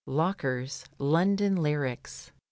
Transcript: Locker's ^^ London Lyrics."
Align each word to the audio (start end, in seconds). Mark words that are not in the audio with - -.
Locker's 0.07 0.83
^^ 0.83 0.85
London 0.97 1.55
Lyrics." 1.57 2.31